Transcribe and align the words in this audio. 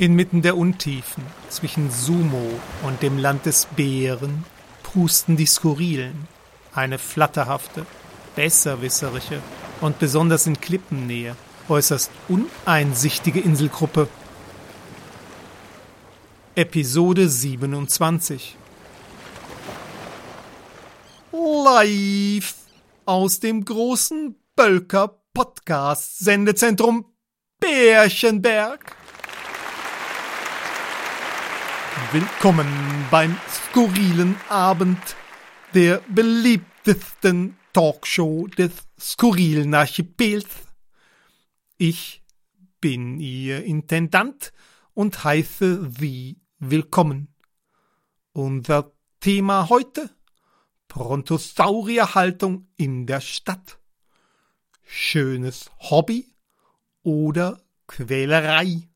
Inmitten 0.00 0.40
der 0.40 0.56
Untiefen 0.56 1.22
zwischen 1.50 1.90
Sumo 1.90 2.58
und 2.84 3.02
dem 3.02 3.18
Land 3.18 3.44
des 3.44 3.66
Bären 3.66 4.46
pusten 4.82 5.36
die 5.36 5.44
Skurrilen, 5.44 6.26
eine 6.72 6.98
flatterhafte, 6.98 7.84
besserwisserische 8.34 9.42
und 9.82 9.98
besonders 9.98 10.46
in 10.46 10.58
Klippennähe 10.58 11.36
äußerst 11.68 12.10
uneinsichtige 12.30 13.40
Inselgruppe. 13.40 14.08
Episode 16.54 17.28
27 17.28 18.56
Live 21.30 22.54
aus 23.04 23.38
dem 23.40 23.66
großen 23.66 24.34
Bölker 24.56 25.20
Podcast 25.34 26.20
Sendezentrum 26.20 27.04
Bärchenberg. 27.60 28.96
Willkommen 32.12 32.66
beim 33.08 33.36
skurrilen 33.48 34.34
Abend 34.48 34.98
der 35.74 36.02
beliebtesten 36.08 37.56
Talkshow 37.72 38.48
des 38.48 38.72
skurrilen 38.98 39.72
Archipels. 39.74 40.48
Ich 41.76 42.24
bin 42.80 43.20
Ihr 43.20 43.62
Intendant 43.62 44.52
und 44.92 45.22
heiße 45.22 45.88
Sie 46.00 46.40
willkommen. 46.58 47.32
Unser 48.32 48.90
Thema 49.20 49.68
heute 49.68 50.10
Brontosaurierhaltung 50.88 52.66
in 52.74 53.06
der 53.06 53.20
Stadt. 53.20 53.78
Schönes 54.82 55.70
Hobby 55.78 56.34
oder 57.04 57.62
Quälerei. 57.86 58.88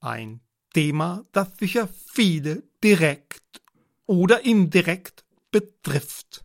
Ein 0.00 0.40
Thema, 0.76 1.24
das 1.32 1.48
sicher 1.58 1.88
viele 2.12 2.62
direkt 2.84 3.62
oder 4.04 4.44
indirekt 4.44 5.24
betrifft. 5.50 6.44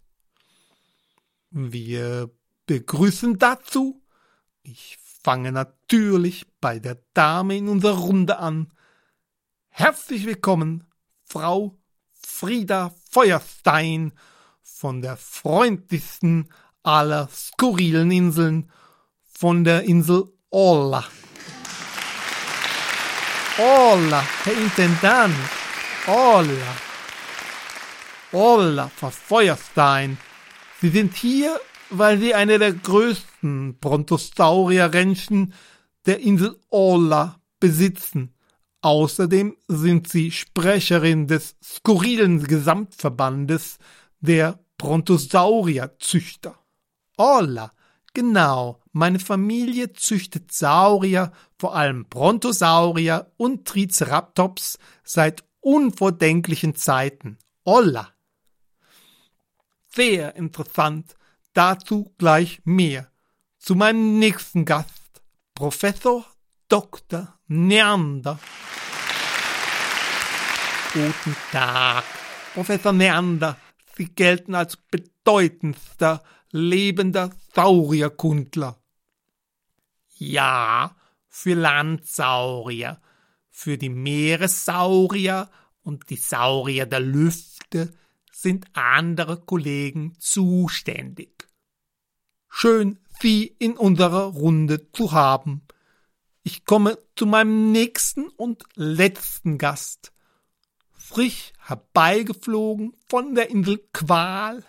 Wir 1.49 2.31
begrüßen 2.65 3.39
dazu. 3.39 4.01
Ich 4.63 4.97
fange 5.21 5.51
natürlich 5.51 6.45
bei 6.61 6.79
der 6.79 6.97
Dame 7.13 7.57
in 7.57 7.67
unserer 7.67 7.97
Runde 7.97 8.39
an. 8.39 8.71
Herzlich 9.67 10.25
willkommen, 10.25 10.85
Frau 11.25 11.77
Frieda 12.13 12.95
Feuerstein 13.09 14.13
von 14.63 15.01
der 15.01 15.17
freundlichsten 15.17 16.47
aller 16.83 17.27
skurrilen 17.27 18.11
Inseln, 18.11 18.71
von 19.23 19.65
der 19.65 19.83
Insel 19.83 20.31
Olla. 20.51 21.03
Hola, 23.57 24.23
Herr 24.45 24.57
Intendant. 24.57 25.35
Hola. 26.07 26.75
Hola, 28.31 28.89
Frau 28.95 29.09
Feuerstein. 29.09 30.17
Sie 30.79 30.87
sind 30.87 31.13
hier, 31.15 31.59
weil 31.89 32.17
Sie 32.17 32.33
eine 32.33 32.59
der 32.59 32.71
größten 32.71 33.77
Brontosaurier-Rentchen 33.77 35.53
der 36.05 36.19
Insel 36.21 36.55
Hola 36.71 37.41
besitzen. 37.59 38.33
Außerdem 38.81 39.57
sind 39.67 40.07
Sie 40.07 40.31
Sprecherin 40.31 41.27
des 41.27 41.57
skurrilen 41.61 42.41
Gesamtverbandes 42.45 43.79
der 44.21 44.59
Brontosaurier-Züchter. 44.77 46.55
Hola, 47.17 47.73
genau. 48.13 48.81
Meine 48.91 49.19
Familie 49.19 49.93
züchtet 49.93 50.51
Saurier, 50.51 51.31
vor 51.57 51.75
allem 51.75 52.05
Brontosaurier 52.05 53.31
und 53.37 53.67
Triceratops 53.67 54.77
seit 55.03 55.43
unvordenklichen 55.61 56.75
Zeiten. 56.75 57.37
Olla! 57.63 58.09
Sehr 59.87 60.35
interessant. 60.35 61.15
Dazu 61.53 62.13
gleich 62.17 62.61
mehr. 62.63 63.11
Zu 63.59 63.75
meinem 63.75 64.19
nächsten 64.19 64.65
Gast, 64.65 65.21
Professor 65.53 66.25
Dr. 66.67 67.37
Neander. 67.47 68.39
Guten 70.93 71.35
Tag, 71.51 72.03
Professor 72.53 72.93
Neander. 72.93 73.57
Sie 73.95 74.05
gelten 74.05 74.55
als 74.55 74.77
bedeutendster 74.77 76.23
lebender 76.51 77.31
Saurierkundler. 77.53 78.79
Ja, 80.17 80.95
für 81.27 81.55
Landsaurier, 81.55 83.01
für 83.49 83.77
die 83.77 83.89
Meeressaurier 83.89 85.49
und 85.83 86.09
die 86.09 86.17
Saurier 86.17 86.85
der 86.85 86.99
Lüfte 86.99 87.93
sind 88.31 88.67
andere 88.73 89.41
Kollegen 89.41 90.15
zuständig. 90.19 91.47
Schön, 92.49 92.99
Sie 93.21 93.45
in 93.45 93.77
unserer 93.77 94.25
Runde 94.25 94.91
zu 94.91 95.11
haben. 95.11 95.61
Ich 96.43 96.65
komme 96.65 96.97
zu 97.15 97.27
meinem 97.27 97.71
nächsten 97.71 98.27
und 98.29 98.63
letzten 98.75 99.57
Gast. 99.59 100.11
Frisch 100.91 101.53
herbeigeflogen 101.59 102.93
von 103.07 103.35
der 103.35 103.51
Insel 103.51 103.77
Qual 103.93 104.63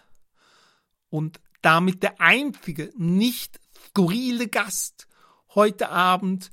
und 1.08 1.40
damit 1.62 2.02
der 2.02 2.20
einzige 2.20 2.92
nicht 2.96 3.60
skurrile 3.88 4.48
Gast 4.48 5.06
heute 5.54 5.88
Abend 5.88 6.50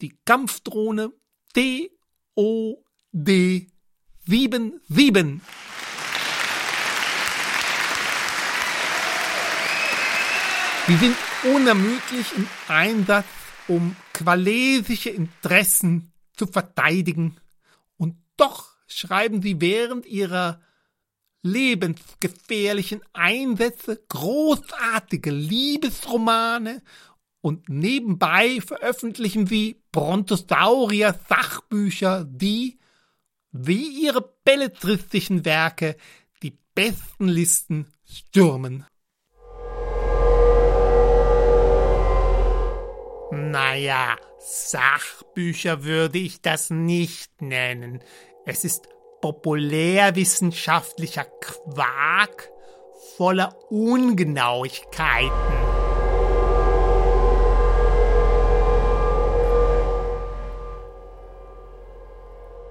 die 0.00 0.16
Kampfdrohne 0.24 1.12
DOD 1.54 1.88
77. 4.26 5.40
Sie 10.86 10.96
sind 10.96 11.16
unermüdlich 11.44 12.36
im 12.36 12.48
Einsatz, 12.68 13.26
um 13.68 13.94
qualesische 14.12 15.10
Interessen 15.10 16.12
zu 16.36 16.46
verteidigen. 16.46 17.36
Und 17.96 18.16
doch 18.36 18.68
schreiben 18.88 19.42
sie 19.42 19.60
während 19.60 20.06
ihrer 20.06 20.60
lebensgefährlichen 21.42 23.02
Einsätze 23.12 24.02
großartige 24.08 25.30
Liebesromane 25.30 26.82
und 27.40 27.68
nebenbei 27.68 28.60
veröffentlichen 28.60 29.46
sie 29.48 29.82
Brontosaurier-Sachbücher, 29.90 32.24
die, 32.24 32.78
wie 33.50 34.04
ihre 34.04 34.32
belletristischen 34.44 35.44
Werke, 35.44 35.96
die 36.42 36.56
besten 36.74 37.26
Listen 37.28 37.88
stürmen. 38.04 38.86
Naja, 43.32 44.16
Sachbücher 44.38 45.82
würde 45.84 46.18
ich 46.18 46.42
das 46.42 46.70
nicht 46.70 47.42
nennen. 47.42 48.02
Es 48.44 48.64
ist 48.64 48.88
populärwissenschaftlicher 49.22 51.24
Quark 51.24 52.50
voller 53.16 53.56
Ungenauigkeiten. 53.70 55.32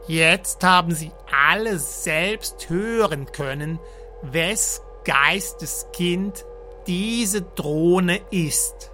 Jetzt 0.07 0.63
haben 0.63 0.93
Sie 0.93 1.11
alle 1.31 1.79
selbst 1.79 2.69
hören 2.69 3.25
können, 3.31 3.79
wes 4.21 4.83
Geisteskind 5.05 6.45
diese 6.85 7.41
Drohne 7.43 8.19
ist. 8.29 8.91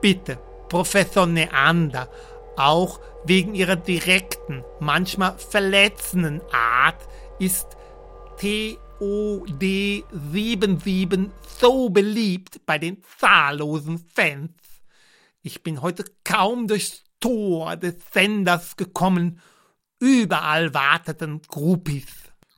Bitte, 0.00 0.38
Professor 0.68 1.26
Neander, 1.26 2.08
auch 2.56 3.00
wegen 3.24 3.54
ihrer 3.54 3.76
direkten, 3.76 4.64
manchmal 4.80 5.38
verletzenden 5.38 6.40
Art 6.52 7.06
ist 7.38 7.68
TOD 8.38 10.04
77 10.10 11.30
so 11.60 11.90
beliebt 11.90 12.64
bei 12.66 12.78
den 12.78 13.02
zahllosen 13.18 14.04
Fans. 14.14 14.50
Ich 15.42 15.62
bin 15.62 15.82
heute 15.82 16.04
kaum 16.24 16.66
durchs 16.66 17.04
Tor 17.20 17.76
des 17.76 17.96
Senders 18.12 18.76
gekommen. 18.76 19.40
Überall 19.98 20.72
warteten 20.74 21.42
Groupies. 21.42 22.06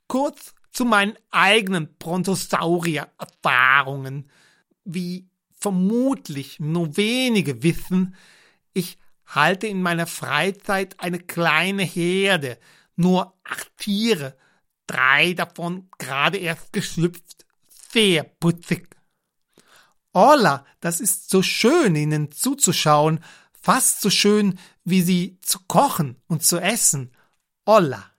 Kurz 0.08 0.54
zu 0.70 0.84
meinen 0.84 1.14
eigenen 1.30 1.94
Brontosaurier-Erfahrungen. 1.98 4.30
Wie 4.84 5.28
vermutlich 5.58 6.60
nur 6.60 6.96
wenige 6.96 7.62
wissen, 7.62 8.14
ich 8.72 8.98
halte 9.26 9.66
in 9.66 9.82
meiner 9.82 10.06
Freizeit 10.06 11.00
eine 11.00 11.18
kleine 11.18 11.82
Herde, 11.82 12.58
nur 12.96 13.34
acht 13.44 13.76
Tiere, 13.78 14.36
drei 14.86 15.34
davon 15.34 15.88
gerade 15.98 16.38
erst 16.38 16.72
geschlüpft, 16.72 17.46
sehr 17.92 18.24
putzig. 18.24 18.88
Hola, 20.12 20.64
das 20.80 21.00
ist 21.00 21.30
so 21.30 21.42
schön, 21.42 21.96
Ihnen 21.96 22.30
zuzuschauen, 22.30 23.20
fast 23.60 24.00
so 24.00 24.10
schön 24.10 24.58
wie 24.84 25.02
sie 25.02 25.38
zu 25.40 25.58
kochen 25.66 26.20
und 26.28 26.44
zu 26.44 26.58
essen. 26.58 27.10
Olla. 27.64 28.10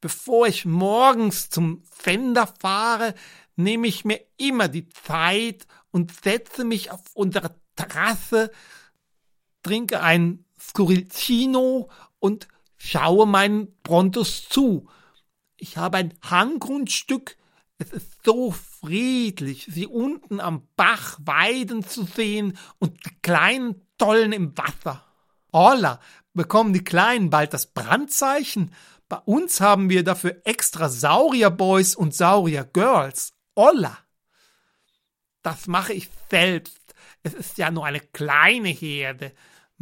Bevor 0.00 0.46
ich 0.46 0.64
morgens 0.64 1.50
zum 1.50 1.82
Sender 2.02 2.46
fahre, 2.46 3.14
nehme 3.56 3.88
ich 3.88 4.04
mir 4.04 4.20
immer 4.36 4.68
die 4.68 4.88
Zeit 4.88 5.66
und 5.90 6.12
setze 6.24 6.64
mich 6.64 6.90
auf 6.90 7.00
unsere 7.14 7.54
Terrasse, 7.76 8.50
trinke 9.62 10.02
ein 10.02 10.44
Scurilcino 10.58 11.90
und 12.18 12.48
schaue 12.76 13.26
meinen 13.26 13.76
Brontos 13.82 14.48
zu. 14.48 14.88
Ich 15.56 15.76
habe 15.76 15.98
ein 15.98 16.14
Hanggrundstück, 16.22 17.36
es 17.78 17.92
ist 17.92 18.24
so 18.24 18.52
friedlich, 18.52 19.66
sie 19.70 19.86
unten 19.86 20.40
am 20.40 20.68
Bach 20.76 21.18
weiden 21.24 21.84
zu 21.84 22.04
sehen 22.04 22.56
und 22.78 23.04
die 23.06 23.14
kleinen 23.22 23.86
Tollen 23.98 24.32
im 24.32 24.56
Wasser. 24.56 25.04
Holla, 25.52 26.00
bekommen 26.32 26.72
die 26.72 26.84
Kleinen 26.84 27.30
bald 27.30 27.52
das 27.52 27.66
Brandzeichen? 27.66 28.72
Bei 29.08 29.18
uns 29.18 29.60
haben 29.60 29.90
wir 29.90 30.04
dafür 30.04 30.40
extra 30.44 30.88
Saurierboys 30.88 31.94
und 31.94 32.14
Sauriergirls. 32.14 33.34
Olla! 33.54 33.98
Das 35.42 35.66
mache 35.66 35.92
ich 35.92 36.08
selbst. 36.30 36.94
Es 37.22 37.34
ist 37.34 37.58
ja 37.58 37.70
nur 37.70 37.84
eine 37.84 38.00
kleine 38.00 38.68
Herde. 38.68 39.32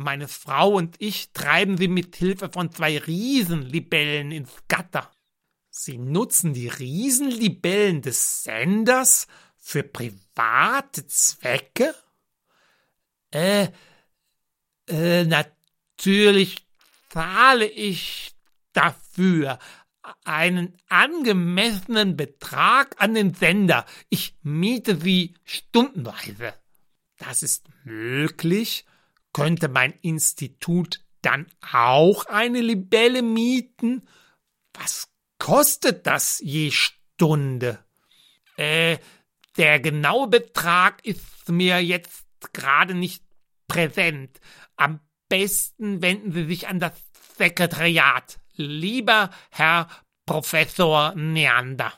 Meine 0.01 0.29
Frau 0.29 0.71
und 0.71 0.97
ich 0.99 1.33
treiben 1.33 1.77
sie 1.77 1.89
mit 1.89 2.17
Hilfe 2.17 2.49
von 2.49 2.73
zwei 2.73 2.97
Riesenlibellen 2.97 4.33
ins 4.33 4.51
Gatter. 4.67 5.11
Sie 5.69 5.99
nutzen 5.99 6.55
die 6.55 6.69
Riesenlibellen 6.69 8.01
des 8.01 8.43
Senders 8.43 9.27
für 9.59 9.83
private 9.83 11.07
Zwecke? 11.07 11.95
Äh, 13.31 13.69
äh, 14.89 15.25
natürlich 15.25 16.67
zahle 17.11 17.67
ich 17.67 18.35
dafür 18.73 19.59
einen 20.25 20.79
angemessenen 20.89 22.17
Betrag 22.17 22.97
an 23.03 23.13
den 23.13 23.35
Sender. 23.35 23.85
Ich 24.09 24.35
miete 24.43 24.99
sie 24.99 25.35
stundenweise. 25.45 26.55
Das 27.19 27.43
ist 27.43 27.69
möglich. 27.85 28.87
Könnte 29.33 29.69
mein 29.69 29.93
Institut 30.03 31.01
dann 31.23 31.47
auch 31.73 32.27
eine 32.27 32.61
Libelle 32.61 33.23
mieten? 33.23 34.09
Was 34.75 35.09
kostet 35.39 36.07
das 36.07 36.41
je 36.41 36.71
Stunde? 36.71 37.79
Äh, 38.57 38.99
der 39.57 39.81
genaue 39.81 40.29
Betrag 40.29 41.05
ist 41.05 41.49
mir 41.49 41.81
jetzt 41.81 42.25
gerade 42.53 42.95
nicht 42.95 43.25
präsent. 43.69 44.41
Am 44.77 45.01
besten 45.29 46.03
wenden 46.03 46.33
Sie 46.33 46.47
sich 46.47 46.69
an 46.69 46.81
das 46.81 46.93
Sekretariat. 47.37 48.39
Lieber 48.55 49.31
Herr 49.51 49.89
Professor 50.27 51.15
Neander. 51.15 51.93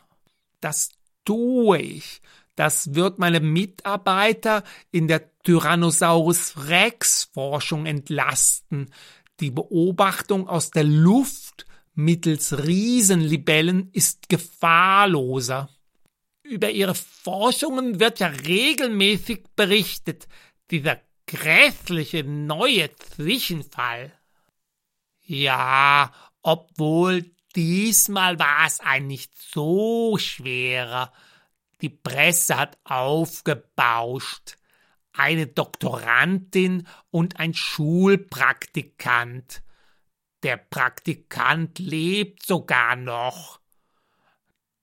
Das 0.60 0.90
tue 1.24 1.78
ich. 1.78 2.22
Das 2.54 2.94
wird 2.94 3.18
meine 3.18 3.40
Mitarbeiter 3.40 4.62
in 4.90 5.08
der 5.08 5.30
Tyrannosaurus 5.42 6.68
Rex 6.68 7.30
Forschung 7.32 7.86
entlasten. 7.86 8.92
Die 9.40 9.50
Beobachtung 9.50 10.48
aus 10.48 10.70
der 10.70 10.84
Luft 10.84 11.66
mittels 11.94 12.64
Riesenlibellen 12.64 13.90
ist 13.92 14.28
gefahrloser. 14.28 15.68
Über 16.42 16.70
ihre 16.70 16.94
Forschungen 16.94 18.00
wird 18.00 18.20
ja 18.20 18.28
regelmäßig 18.28 19.44
berichtet. 19.56 20.28
Dieser 20.70 21.00
grässliche 21.26 22.24
neue 22.24 22.94
Zwischenfall. 22.96 24.12
Ja, 25.24 26.12
obwohl 26.42 27.30
diesmal 27.56 28.38
war 28.38 28.66
es 28.66 28.80
ein 28.80 29.06
nicht 29.06 29.32
so 29.38 30.18
schwerer. 30.18 31.12
Die 31.82 31.90
Presse 31.90 32.56
hat 32.56 32.78
aufgebauscht. 32.84 34.56
Eine 35.12 35.46
Doktorandin 35.46 36.88
und 37.10 37.38
ein 37.38 37.52
Schulpraktikant. 37.52 39.62
Der 40.42 40.56
Praktikant 40.56 41.78
lebt 41.78 42.46
sogar 42.46 42.96
noch. 42.96 43.60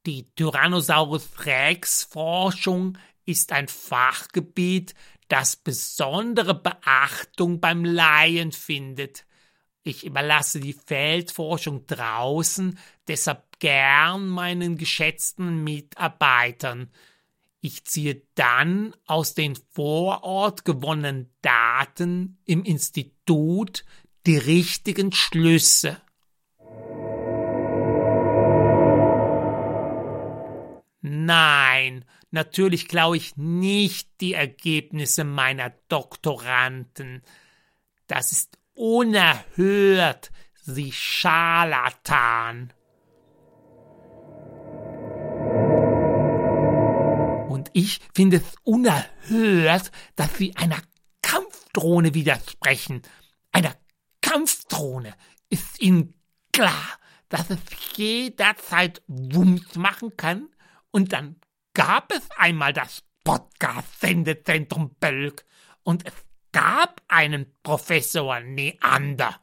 Die 0.05 0.29
Tyrannosaurus 0.35 1.45
Rex 1.45 2.03
Forschung 2.03 2.97
ist 3.25 3.51
ein 3.51 3.67
Fachgebiet, 3.67 4.93
das 5.27 5.55
besondere 5.55 6.55
Beachtung 6.55 7.59
beim 7.59 7.83
Laien 7.83 8.51
findet. 8.51 9.25
Ich 9.83 10.05
überlasse 10.05 10.59
die 10.59 10.73
Feldforschung 10.73 11.87
draußen, 11.87 12.77
deshalb 13.07 13.59
gern 13.59 14.27
meinen 14.27 14.77
geschätzten 14.77 15.63
Mitarbeitern. 15.63 16.91
Ich 17.61 17.85
ziehe 17.85 18.21
dann 18.35 18.93
aus 19.05 19.33
den 19.33 19.57
vor 19.71 20.23
Ort 20.23 20.65
gewonnenen 20.65 21.29
Daten 21.41 22.37
im 22.45 22.63
Institut 22.63 23.85
die 24.25 24.37
richtigen 24.37 25.11
Schlüsse. 25.11 26.01
Nein, 31.01 32.05
natürlich 32.31 32.87
klaue 32.87 33.17
ich 33.17 33.37
nicht 33.37 34.09
die 34.19 34.33
Ergebnisse 34.33 35.23
meiner 35.23 35.71
Doktoranden. 35.87 37.23
Das 38.07 38.31
ist 38.31 38.58
unerhört, 38.79 40.31
Sie 40.53 40.93
Scharlatan. 40.93 42.71
Und 47.49 47.69
ich 47.73 47.99
finde 48.13 48.37
es 48.37 48.55
unerhört, 48.63 49.91
dass 50.15 50.37
Sie 50.37 50.55
einer 50.55 50.81
Kampfdrohne 51.21 52.13
widersprechen. 52.13 53.01
Einer 53.51 53.75
Kampfdrohne 54.21 55.13
ist 55.49 55.81
Ihnen 55.81 56.13
klar, 56.53 56.97
dass 57.27 57.49
es 57.49 57.59
jederzeit 57.97 59.01
Wumms 59.07 59.75
machen 59.75 60.15
kann 60.15 60.47
und 60.91 61.11
dann 61.11 61.35
gab 61.73 62.13
es 62.13 62.31
einmal 62.37 62.71
das 62.71 63.03
Podcast-Sendezentrum 63.25 64.95
Bölk 65.01 65.45
und 65.83 66.07
es 66.07 66.13
gab 66.51 67.01
einen 67.07 67.45
Professor 67.63 68.39
Neander. 68.39 69.39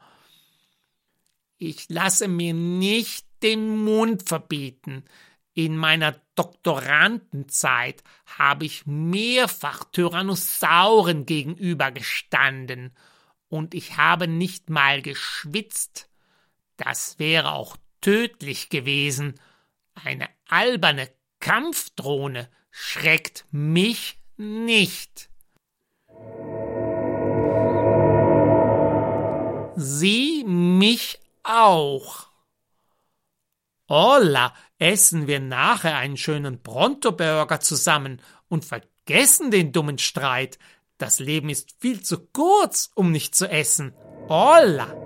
Ich 1.59 1.89
lasse 1.89 2.29
mir 2.29 2.55
nicht 2.55 3.27
den 3.43 3.77
Mund 3.85 4.29
verbieten. 4.29 5.05
In 5.55 5.77
meiner 5.77 6.21
Doktorandenzeit 6.35 8.03
habe 8.27 8.67
ich 8.67 8.85
mehrfach 8.87 9.85
Tyrannosauren 9.85 11.25
gegenübergestanden 11.25 12.95
und 13.49 13.75
ich 13.75 13.97
habe 13.97 14.29
nicht 14.29 14.69
mal 14.69 15.01
geschwitzt. 15.01 16.11
Das 16.77 17.19
wäre 17.19 17.53
auch 17.53 17.79
tödlich 18.03 18.69
gewesen. 18.69 19.41
Eine 19.95 20.29
alberne 20.49 21.11
Kampfdrohne 21.41 22.51
schreckt 22.71 23.47
mich 23.51 24.19
nicht. 24.37 25.31
Sie 29.77 30.43
mich 30.45 31.21
auch. 31.43 32.29
Holla, 33.89 34.55
essen 34.79 35.27
wir 35.27 35.39
nachher 35.39 35.97
einen 35.97 36.17
schönen 36.17 36.63
Pronto-Burger 36.63 37.61
zusammen 37.61 38.21
und 38.49 38.65
vergessen 38.65 39.51
den 39.51 39.73
dummen 39.73 39.99
Streit. 39.99 40.59
Das 40.99 41.19
Leben 41.19 41.51
ist 41.51 41.77
viel 41.79 42.03
zu 42.03 42.27
kurz, 42.27 42.91
um 42.95 43.13
nicht 43.13 43.35
zu 43.35 43.49
essen. 43.49 43.95
Holla! 44.29 45.06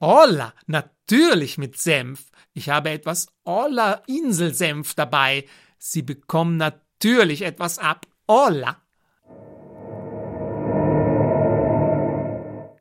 Holla, 0.00 0.54
natürlich 0.66 1.58
mit 1.58 1.76
Senf. 1.76 2.30
Ich 2.54 2.70
habe 2.70 2.88
etwas 2.88 3.28
Olla 3.44 4.02
Inselsenf 4.06 4.94
dabei. 4.94 5.44
Sie 5.78 6.00
bekommen 6.00 6.56
natürlich 6.56 7.42
etwas 7.42 7.78
ab. 7.78 8.06
Olla. 8.26 8.80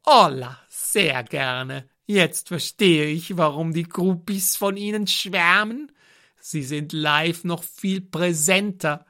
Olla, 0.05 0.59
sehr 0.69 1.23
gerne. 1.23 1.89
Jetzt 2.05 2.47
verstehe 2.47 3.07
ich, 3.07 3.37
warum 3.37 3.73
die 3.73 3.83
Groupies 3.83 4.55
von 4.55 4.77
Ihnen 4.77 5.05
schwärmen. 5.05 5.91
Sie 6.39 6.63
sind 6.63 6.93
live 6.93 7.43
noch 7.43 7.63
viel 7.63 7.99
präsenter. 7.99 9.05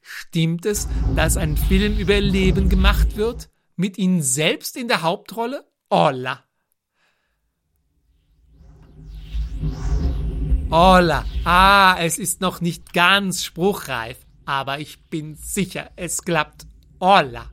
Stimmt 0.00 0.66
es, 0.66 0.88
dass 1.16 1.36
ein 1.36 1.56
Film 1.56 1.98
über 1.98 2.20
Leben 2.20 2.68
gemacht 2.68 3.16
wird? 3.16 3.50
Mit 3.74 3.98
Ihnen 3.98 4.22
selbst 4.22 4.76
in 4.76 4.86
der 4.86 5.02
Hauptrolle? 5.02 5.68
Olla. 5.90 6.44
Hola, 10.72 11.24
ah, 11.42 11.96
es 11.98 12.16
ist 12.16 12.40
noch 12.40 12.60
nicht 12.60 12.92
ganz 12.92 13.42
spruchreif, 13.42 14.18
aber 14.44 14.78
ich 14.78 15.02
bin 15.06 15.34
sicher, 15.34 15.90
es 15.96 16.22
klappt. 16.22 16.64
Hola. 17.00 17.50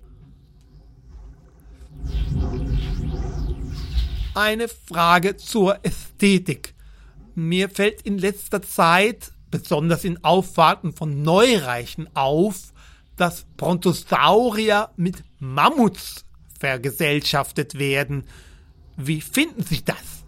Eine 4.36 4.68
Frage 4.68 5.36
zur 5.36 5.84
Ästhetik. 5.84 6.76
Mir 7.34 7.72
fällt 7.72 8.04
in 8.04 8.20
letzter 8.20 8.62
Zeit, 8.62 9.32
besonders 9.50 10.04
in 10.04 10.24
Auffahrten 10.24 10.94
von 10.94 11.24
Neureichen, 11.24 12.08
auf, 12.16 12.72
dass 13.16 13.46
Brontosaurier 13.58 14.92
mit 14.96 15.24
Mammuts 15.40 16.24
vergesellschaftet 16.60 17.80
werden. 17.80 18.26
Wie 18.96 19.22
finden 19.22 19.64
Sie 19.64 19.84
das? 19.84 20.24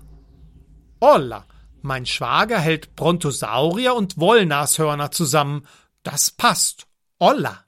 Holla, 0.99 1.45
mein 1.83 2.05
Schwager 2.05 2.59
hält 2.59 2.95
Brontosaurier 2.95 3.93
und 3.93 4.17
Wollnashörner 4.17 5.11
zusammen. 5.11 5.67
Das 6.03 6.31
passt. 6.31 6.87
Holla. 7.19 7.65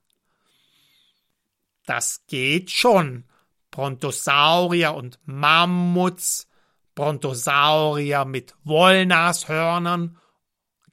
Das 1.86 2.24
geht 2.28 2.72
schon. 2.72 3.26
Brontosaurier 3.72 4.94
und 4.94 5.20
Mammuts, 5.26 6.48
Brontosaurier 6.94 8.26
mit 8.26 8.54
Wollnashörnern, 8.64 10.18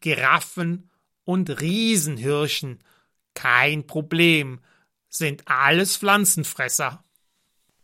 Giraffen 0.01 0.91
und 1.25 1.61
Riesenhirschen. 1.61 2.83
Kein 3.35 3.87
Problem, 3.87 4.61
sind 5.09 5.49
alles 5.49 5.97
Pflanzenfresser. 5.97 7.05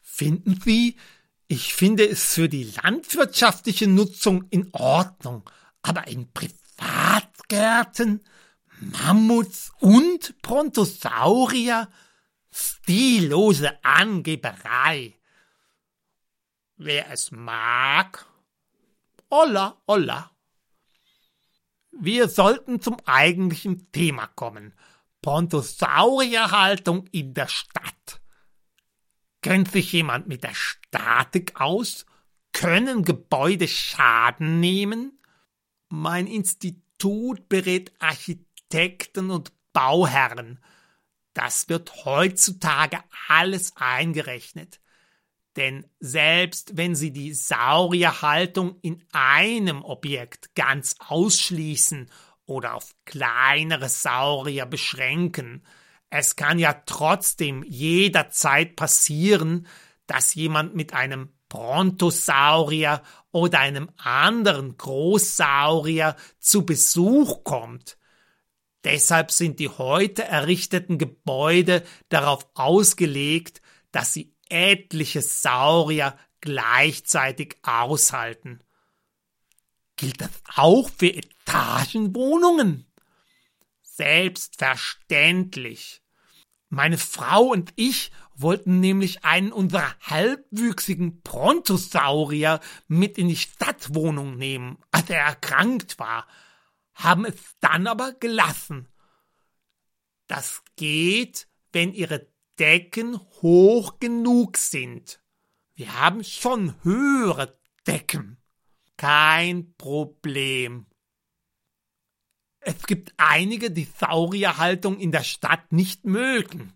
Finden 0.01 0.61
Sie, 0.61 0.97
ich 1.55 1.73
finde 1.73 2.05
es 2.05 2.35
für 2.35 2.49
die 2.49 2.65
landwirtschaftliche 2.65 3.87
Nutzung 3.87 4.49
in 4.51 4.71
Ordnung, 4.73 5.49
aber 5.83 6.09
in 6.09 6.33
Privatgärten 6.33 8.25
Mammuts 8.81 9.71
und 9.79 10.35
Brontosaurier 10.43 11.89
Stillose 12.51 13.85
Angeberei. 13.85 15.15
Wer 16.77 17.13
es 17.13 17.31
mag, 17.31 18.27
olla, 19.31 19.81
olla. 19.87 20.33
Wir 21.93 22.29
sollten 22.29 22.81
zum 22.81 22.97
eigentlichen 23.05 23.93
Thema 23.93 24.27
kommen. 24.27 24.75
Brontosaurierhaltung 25.23 27.07
in 27.13 27.33
der 27.33 27.47
Stadt. 27.47 28.24
Kennt 29.45 29.71
sich 29.71 29.93
jemand 29.93 30.27
mit 30.27 30.43
der 30.43 30.55
Statik 30.55 31.61
aus? 31.61 32.05
Können 32.53 33.05
Gebäude 33.05 33.69
Schaden 33.69 34.59
nehmen? 34.59 35.21
Mein 35.89 36.27
Institut 36.27 37.49
berät 37.49 37.93
Architekten 38.01 39.31
und 39.31 39.53
Bauherren 39.73 40.59
das 41.35 41.69
wird 41.69 42.05
heutzutage 42.05 43.01
alles 43.29 43.77
eingerechnet. 43.77 44.81
Denn 45.57 45.87
selbst 46.01 46.77
wenn 46.77 46.95
Sie 46.95 47.13
die 47.13 47.35
Saurierhaltung 47.35 48.79
in 48.81 49.05
einem 49.13 49.85
Objekt 49.85 50.55
ganz 50.55 50.97
ausschließen 50.99 52.11
oder 52.47 52.75
auf 52.75 52.95
kleinere 53.05 53.89
Saurier 53.89 54.67
beschränken, 54.67 55.65
es 56.11 56.37
kann 56.37 56.59
ja 56.59 56.73
trotzdem 56.87 57.63
jederzeit 57.65 58.77
passieren, 58.77 59.67
dass 60.07 60.35
jemand 60.35 60.75
mit 60.75 60.93
einem 60.93 61.33
Brontosaurier 61.49 63.03
oder 63.31 63.61
einem 63.61 63.91
anderen 63.97 64.77
Großsaurier 64.77 66.17
zu 66.39 66.67
Besuch 66.67 67.45
kommt. 67.45 67.97
Deshalb 68.85 69.31
sind 69.31 69.61
die 69.61 69.69
heute 69.69 70.25
errichteten 70.25 70.99
Gebäude 70.99 71.83
darauf 72.11 72.49
ausgelegt, 72.55 73.63
dass 73.93 74.13
sie 74.13 74.35
etliche 74.49 75.23
Saurier 75.23 76.19
gleichzeitig 76.41 77.57
aushalten. 77.63 78.61
Gilt 79.97 80.21
das 80.21 80.31
auch 80.57 80.91
für 80.91 81.15
Etagenwohnungen? 81.15 82.87
Selbstverständlich. 83.97 86.03
Meine 86.69 86.99
Frau 86.99 87.45
und 87.45 87.73
ich 87.77 88.11
wollten 88.35 88.81
nämlich 88.81 89.25
einen 89.25 89.53
unserer 89.53 89.95
halbwüchsigen 90.01 91.23
Brontosaurier 91.23 92.59
mit 92.89 93.17
in 93.19 93.29
die 93.29 93.37
Stadtwohnung 93.37 94.37
nehmen, 94.37 94.79
als 94.91 95.09
er 95.11 95.21
erkrankt 95.21 95.99
war 95.99 96.27
haben 96.95 97.25
es 97.25 97.57
dann 97.61 97.87
aber 97.87 98.13
gelassen. 98.13 98.89
Das 100.27 100.63
geht, 100.77 101.49
wenn 101.73 101.93
ihre 101.93 102.29
Decken 102.59 103.19
hoch 103.43 103.99
genug 103.99 104.57
sind. 104.57 105.21
Wir 105.75 106.01
haben 106.01 106.23
schon 106.23 106.83
höhere 106.85 107.59
Decken. 107.87 108.41
Kein 108.97 109.75
Problem. 109.75 110.87
Es 112.67 112.83
gibt 112.87 113.13
einige, 113.19 113.71
die 113.71 113.89
Saurierhaltung 113.99 114.99
in 114.99 115.13
der 115.13 115.23
Stadt 115.23 115.71
nicht 115.71 116.05
mögen. 116.07 116.73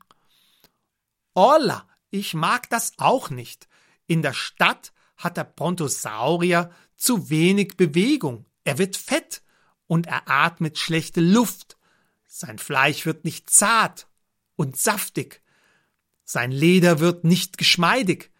Olla, 1.35 1.89
ich 2.11 2.35
mag 2.35 2.69
das 2.69 2.93
auch 2.99 3.31
nicht. 3.31 3.69
In 4.07 4.23
der 4.23 4.35
Stadt 4.35 4.93
hat 5.17 5.37
der 5.37 5.45
Brontosaurier 5.45 6.71
zu 6.97 7.31
wenig 7.31 7.77
Bewegung. 7.77 8.45
Er 8.65 8.77
wird 8.77 8.97
fett 8.97 9.43
und 9.87 10.07
er 10.07 10.29
atmet 10.29 10.79
schlechte 10.79 11.21
Luft. 11.21 11.79
Sein 12.27 12.59
Fleisch 12.59 13.07
wird 13.07 13.25
nicht 13.25 13.49
zart 13.49 14.09
und 14.57 14.77
saftig. 14.77 15.43
Sein 16.25 16.53
Leder 16.53 17.01
wird 17.01 17.25
nicht 17.25 17.57
geschmeidig. 17.57 18.31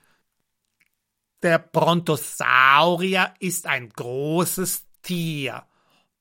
Der 1.43 1.59
Brontosaurier 1.59 3.33
ist 3.39 3.67
ein 3.67 3.89
großes 3.89 4.85
Tier. 5.03 5.68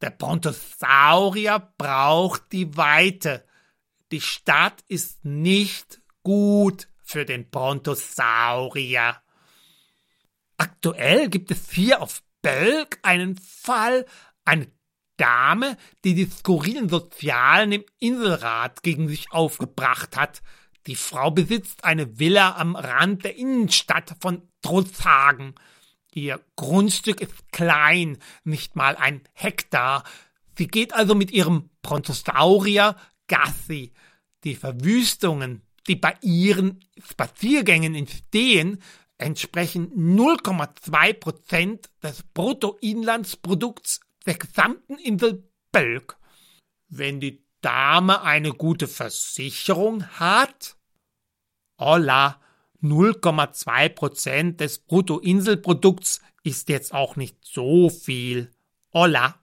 Der 0.02 0.12
Brontosaurier 0.12 1.74
braucht 1.78 2.52
die 2.52 2.78
Weite. 2.78 3.46
Die 4.12 4.22
Stadt 4.22 4.84
ist 4.88 5.26
nicht 5.26 6.02
gut 6.24 6.88
für 7.04 7.26
den 7.26 7.50
Brontosaurier. 7.50 9.22
Aktuell 10.58 11.30
gibt 11.30 11.52
es 11.52 11.72
hier 11.72 12.02
auf 12.02 12.24
Belg 12.42 13.00
einen 13.02 13.38
Fall, 13.38 14.06
eine 14.46 14.72
Dame, 15.18 15.78
die 16.04 16.14
die 16.14 16.30
skurrilen 16.30 16.90
Sozialen 16.90 17.72
im 17.72 17.86
Inselrat 18.00 18.84
gegen 18.84 19.08
sich 19.08 19.32
aufgebracht 19.32 20.16
hat. 20.16 20.42
Die 20.86 20.96
Frau 20.96 21.32
besitzt 21.32 21.84
eine 21.84 22.20
Villa 22.20 22.56
am 22.56 22.76
Rand 22.76 23.26
der 23.26 23.36
Innenstadt 23.36 24.16
von 24.22 24.48
Trutzhagen. 24.62 25.56
Ihr 26.14 26.40
Grundstück 26.56 27.22
ist 27.22 27.52
klein, 27.52 28.18
nicht 28.44 28.76
mal 28.76 28.96
ein 28.96 29.22
Hektar. 29.34 30.04
Sie 30.58 30.68
geht 30.68 30.94
also 30.94 31.16
mit 31.16 31.32
ihrem 31.32 31.70
Brontosaurier 31.82 32.96
Gassi. 33.28 33.94
Die 34.44 34.56
Verwüstungen, 34.56 35.62
die 35.88 35.96
bei 35.96 36.16
ihren 36.22 36.80
Spaziergängen 36.98 37.96
entstehen, 37.96 38.82
entsprechen 39.18 39.92
0,2 40.16 41.14
Prozent 41.14 41.90
des 42.02 42.24
Bruttoinlandsprodukts 42.24 44.02
der 44.26 44.36
gesamten 44.36 44.98
Insel 44.98 45.50
Bölk. 45.72 46.18
Wenn 46.88 47.20
die 47.20 47.44
Dame 47.62 48.22
eine 48.22 48.54
gute 48.54 48.88
Versicherung 48.88 50.06
hat, 50.20 50.78
holla, 51.80 52.40
0,2 52.82 53.90
Prozent 53.90 54.60
des 54.60 54.80
Bruttoinselprodukts 54.80 56.22
ist 56.44 56.70
jetzt 56.70 56.94
auch 56.94 57.16
nicht 57.16 57.38
so 57.42 57.90
viel. 57.90 58.52
Holla. 58.94 59.36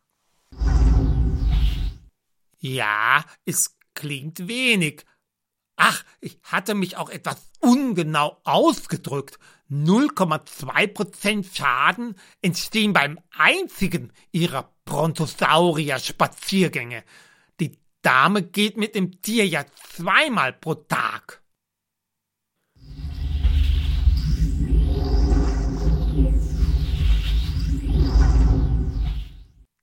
Ja, 2.59 3.25
es 3.45 3.77
klingt 3.95 4.49
wenig. 4.49 5.05
Ach, 5.77 6.05
ich 6.21 6.39
hatte 6.45 6.75
mich 6.75 6.97
auch 6.97 7.11
etwas 7.11 7.51
ungenau 7.61 8.41
ausgedrückt. 8.45 9.39
0,2% 9.71 11.55
Schaden 11.55 12.17
entstehen 12.43 12.93
beim 12.93 13.19
einzigen 13.37 14.13
ihrer 14.31 14.73
Brontosaurier-Spaziergänge. 14.85 17.03
Die 17.61 17.79
Dame 18.03 18.43
geht 18.43 18.77
mit 18.77 18.95
dem 18.95 19.23
Tier 19.23 19.47
ja 19.47 19.65
zweimal 19.95 20.53
pro 20.53 20.75
Tag. 20.75 21.43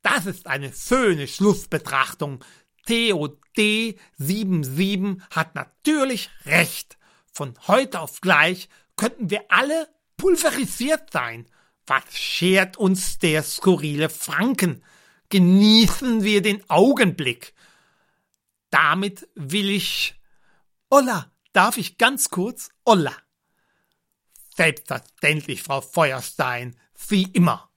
Das 0.01 0.25
ist 0.25 0.48
eine 0.48 0.74
schöne 0.74 1.27
Schlussbetrachtung. 1.27 2.41
TOD77 2.88 5.22
hat 5.29 5.53
natürlich 5.55 6.29
recht. 6.46 6.98
Von 7.31 7.53
heute 7.67 8.00
auf 8.00 8.22
gleich 8.22 8.70
könnten 8.96 9.29
wir 9.29 9.43
alle 9.50 9.88
pulverisiert 10.17 11.12
sein. 11.12 11.46
Was 11.86 12.17
schert 12.17 12.77
uns 12.77 13.20
der 13.20 13.43
skurrile 13.43 14.10
Franken? 14.10 14.81
genießen 15.31 16.24
wir 16.24 16.43
den 16.43 16.70
Augenblick. 16.70 17.55
Damit 18.70 19.27
will 19.34 19.72
ich. 19.72 20.13
Olla, 20.89 21.31
darf 21.53 21.77
ich 21.77 21.98
ganz 21.98 22.29
kurz? 22.29 22.70
Olla. 22.86 23.15
Selbstverständlich, 24.55 25.63
Frau 25.63 25.81
Feuerstein, 25.81 26.77
Sie 26.93 27.24
immer. 27.24 27.72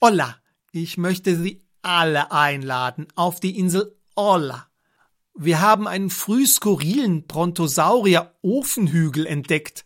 Olla, 0.00 0.42
ich 0.82 0.98
möchte 0.98 1.36
Sie 1.36 1.64
alle 1.82 2.32
einladen 2.32 3.06
auf 3.14 3.40
die 3.40 3.58
Insel 3.58 3.96
Olla. 4.14 4.68
Wir 5.34 5.60
haben 5.60 5.86
einen 5.86 6.10
früh 6.10 6.46
skurrilen 6.46 7.26
Brontosaurier-Ofenhügel 7.26 9.26
entdeckt. 9.26 9.84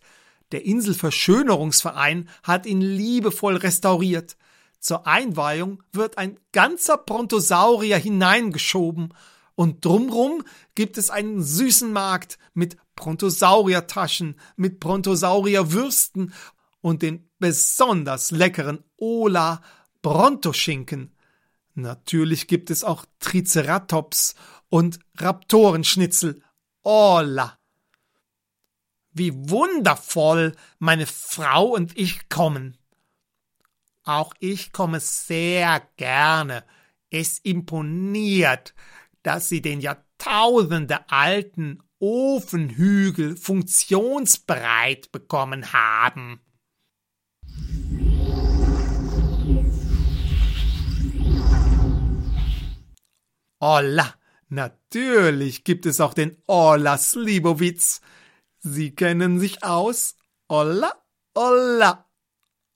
Der 0.51 0.65
Inselverschönerungsverein 0.65 2.29
hat 2.43 2.65
ihn 2.65 2.81
liebevoll 2.81 3.57
restauriert. 3.57 4.37
Zur 4.79 5.07
Einweihung 5.07 5.83
wird 5.91 6.17
ein 6.17 6.39
ganzer 6.51 6.97
Brontosaurier 6.97 7.97
hineingeschoben 7.97 9.13
und 9.55 9.85
drumrum 9.85 10.43
gibt 10.75 10.97
es 10.97 11.09
einen 11.09 11.43
süßen 11.43 11.91
Markt 11.91 12.37
mit 12.53 12.77
Brontosauriertaschen, 12.95 14.39
mit 14.55 14.79
Brontosaurierwürsten 14.79 16.33
und 16.81 17.01
den 17.01 17.29
besonders 17.37 18.31
leckeren 18.31 18.83
Ola 18.97 19.61
Brontoschinken. 20.01 21.15
Natürlich 21.73 22.47
gibt 22.47 22.69
es 22.69 22.83
auch 22.83 23.05
Triceratops 23.19 24.35
und 24.69 24.99
Raptorenschnitzel. 25.17 26.41
Ola! 26.83 27.57
Wie 29.13 29.33
wundervoll 29.49 30.55
meine 30.79 31.05
Frau 31.05 31.65
und 31.65 31.97
ich 31.97 32.29
kommen. 32.29 32.77
Auch 34.03 34.33
ich 34.39 34.71
komme 34.71 34.99
sehr 34.99 35.81
gerne. 35.97 36.63
Es 37.09 37.39
imponiert, 37.39 38.73
dass 39.21 39.49
sie 39.49 39.61
den 39.61 39.81
Jahrtausende 39.81 41.09
alten 41.09 41.83
Ofenhügel 41.99 43.35
funktionsbereit 43.35 45.11
bekommen 45.11 45.71
haben. 45.73 46.41
Olla, 53.61 54.15
natürlich 54.49 55.63
gibt 55.63 55.85
es 55.85 56.01
auch 56.01 56.15
den 56.15 56.35
Olla 56.47 56.97
Slibowitz. 56.97 58.01
Sie 58.57 58.95
kennen 58.95 59.39
sich 59.39 59.63
aus. 59.63 60.15
Olla, 60.47 60.91
olla. 61.35 62.09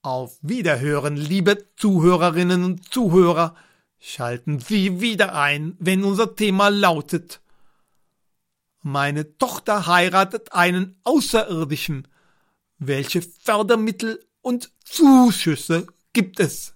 Auf 0.04 0.38
Wiederhören, 0.44 1.18
liebe 1.18 1.74
Zuhörerinnen 1.75 2.63
und 2.63 2.94
Zuhörer. 2.94 3.56
Schalten 4.00 4.60
Sie 4.60 5.01
wieder 5.01 5.34
ein, 5.34 5.75
wenn 5.80 6.04
unser 6.04 6.36
Thema 6.36 6.70
lautet 6.70 7.42
Meine 8.84 9.39
Tochter 9.39 9.88
heiratet 9.88 10.54
einen 10.54 11.00
Außerirdischen. 11.04 12.08
Welche 12.77 13.24
Fördermittel 13.24 14.24
und 14.42 14.72
Zuschüsse 14.84 15.88
gibt 16.13 16.39
es? 16.39 16.75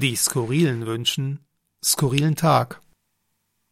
Die 0.00 0.16
Skurrilen 0.16 0.86
wünschen 0.86 1.40
skurrilen 1.84 2.34
Tag. 2.34 2.80